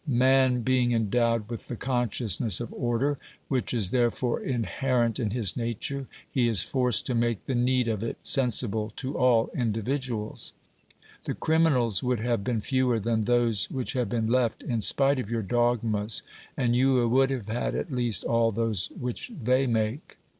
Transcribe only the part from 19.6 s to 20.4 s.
make.